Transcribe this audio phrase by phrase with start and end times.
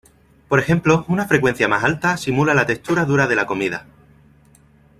[0.47, 3.85] Por ejemplo una frecuencia más alta simula la textura dura de la comida.